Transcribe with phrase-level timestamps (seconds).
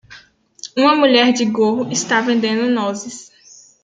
[0.75, 3.31] Uma mulher de gorro está vendendo nozes.